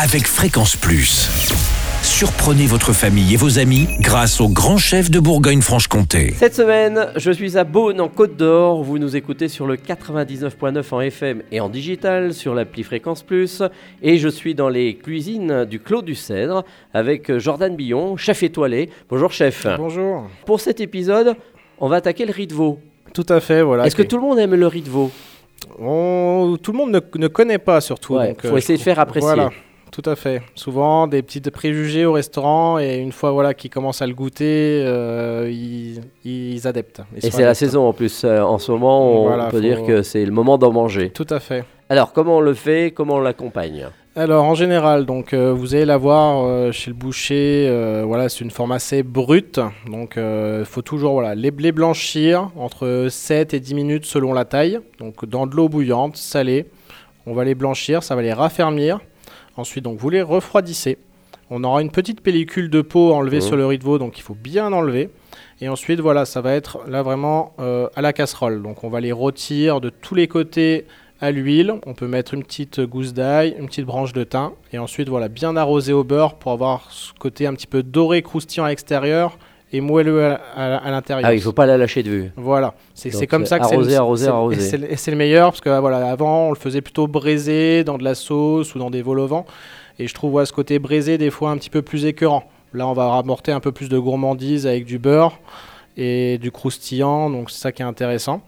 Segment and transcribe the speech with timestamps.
[0.00, 1.28] avec Fréquence Plus.
[2.02, 6.34] Surprenez votre famille et vos amis grâce au grand chef de Bourgogne-Franche-Comté.
[6.36, 8.82] Cette semaine, je suis à Beaune en Côte d'Or.
[8.82, 13.62] Vous nous écoutez sur le 99.9 en FM et en digital sur l'appli Fréquence Plus.
[14.02, 18.90] Et je suis dans les cuisines du Clos du Cèdre avec Jordan Billon, chef étoilé.
[19.08, 19.66] Bonjour chef.
[19.78, 20.26] Bonjour.
[20.44, 21.34] Pour cet épisode,
[21.78, 22.80] on va attaquer le riz de veau.
[23.14, 23.86] Tout à fait, voilà.
[23.86, 25.10] Est-ce que tout le monde aime le riz de veau?
[25.78, 28.16] On- Tout le monde ne, ne connaît pas surtout.
[28.16, 29.26] Ouais, donc, faut euh, essayer de faire apprécier.
[29.26, 29.50] Voilà,
[29.94, 30.42] tout à fait.
[30.56, 34.82] Souvent des petits préjugés au restaurant et une fois voilà qu'ils commencent à le goûter,
[34.84, 37.02] euh, ils, ils adeptent.
[37.16, 38.24] Ils Et c'est la saison en plus.
[38.24, 41.10] Euh, en ce moment, on Voilà, peut dire que c'est le moment d'en manger.
[41.10, 41.64] Tout à fait.
[41.88, 43.86] Alors, comment on le fait Comment on l'accompagne?
[44.16, 47.66] Alors en général, donc euh, vous allez l'avoir euh, chez le boucher.
[47.68, 49.60] euh, voilà, c'est une forme assez brute.
[49.90, 54.44] Donc il faut toujours voilà les, les blanchir entre 7 et 10 minutes selon la
[54.44, 54.78] taille.
[54.98, 56.66] Donc dans de l'eau bouillante, salée.
[57.26, 59.00] On va les blanchir, ça va les raffermir.
[59.56, 60.98] Ensuite, donc vous les refroidissez.
[61.50, 63.42] On aura une petite pellicule de peau enlevée Mhm.
[63.42, 65.10] sur le riz de veau, donc il faut bien enlever.
[65.60, 68.62] Et ensuite, voilà, ça va être là vraiment euh, à la casserole.
[68.62, 70.86] Donc on va les rôtir de tous les côtés
[71.20, 71.74] à l'huile.
[71.86, 74.50] On peut mettre une petite gousse d'ail, une petite branche de thym.
[74.72, 78.22] Et ensuite, voilà, bien arroser au beurre pour avoir ce côté un petit peu doré,
[78.22, 79.38] croustillant à l'extérieur
[79.76, 81.28] et moelleux à, à- à l'intérieur.
[81.28, 82.32] Ah, il faut pas la lâcher de vue.
[82.36, 83.90] Voilà, c'est comme ça que c'est arroser,
[84.24, 84.56] c'est- arroser.
[84.90, 87.98] Et c'est le- meilleur parce que ah, voilà, avant on le faisait plutôt braisé dans
[87.98, 89.46] de la sauce ou dans des vols au vent.
[89.98, 92.44] Et je trouve ouais, ce côté braisé des fois un petit peu plus écœurant.
[92.72, 95.38] Là, on va rapporter un peu plus de gourmandise avec du beurre
[95.96, 98.40] et du croustillant, donc c'est ça qui est intéressant.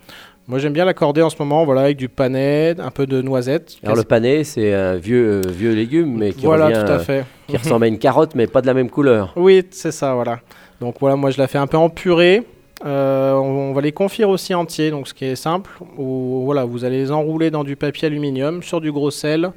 [0.48, 3.78] Moi, j'aime bien l'accorder en ce moment, voilà, avec du panais, un peu de noisettes.
[3.82, 6.96] Alors le panais, c'est un vieux, euh, vieux légume, mais qui voilà, revient, tout à
[6.96, 7.24] euh, fait.
[7.48, 9.32] qui ressemble à une carotte, mais pas de la même couleur.
[9.34, 10.38] Oui, c'est ça, voilà.
[10.80, 12.44] Donc voilà, moi je la fais un peu en purée.
[12.84, 15.70] Euh, on, on va les confire aussi entiers, donc ce qui est simple.
[15.98, 19.50] Ou, voilà, vous allez les enrouler dans du papier aluminium sur du gros sel,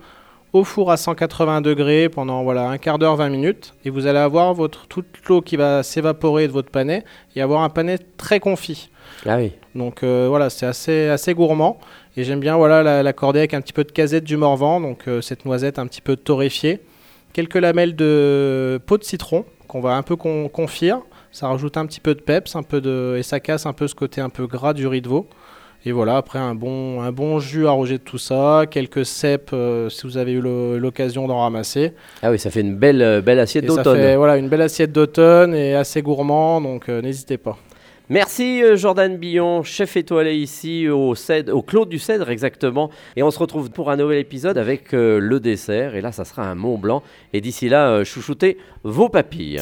[0.53, 4.17] au four à 180 degrés pendant voilà un quart d'heure, 20 minutes, et vous allez
[4.19, 7.03] avoir votre toute l'eau qui va s'évaporer de votre panais
[7.35, 8.89] et avoir un panais très confit.
[9.25, 9.53] Ah oui.
[9.75, 11.79] Donc euh, voilà, c'est assez, assez gourmand.
[12.17, 15.07] Et j'aime bien voilà, la- l'accorder avec un petit peu de casette du Morvan, donc
[15.07, 16.81] euh, cette noisette un petit peu torréfiée.
[17.33, 21.01] Quelques lamelles de peau de citron qu'on va un peu con- confire.
[21.31, 23.15] Ça rajoute un petit peu de peps un peu de...
[23.19, 25.27] et ça casse un peu ce côté un peu gras du riz de veau.
[25.85, 29.87] Et voilà, après un bon, un bon jus arrogé de tout ça, quelques cèpes euh,
[29.89, 31.93] si vous avez eu l'occasion d'en ramasser.
[32.21, 34.15] Ah oui, ça fait une belle, euh, belle assiette d'automne.
[34.15, 37.57] voilà, une belle assiette d'automne et assez gourmand, donc euh, n'hésitez pas.
[38.09, 42.89] Merci Jordan Billon, chef étoilé ici au, Cèdre, au Clos du Cèdre exactement.
[43.15, 45.95] Et on se retrouve pour un nouvel épisode avec euh, le dessert.
[45.95, 47.03] Et là, ça sera un Mont Blanc.
[47.33, 49.61] Et d'ici là, chouchoutez vos papilles.